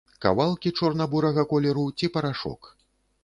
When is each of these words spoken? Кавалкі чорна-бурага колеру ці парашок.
Кавалкі 0.25 0.71
чорна-бурага 0.79 1.45
колеру 1.53 1.85
ці 1.99 2.11
парашок. 2.17 2.73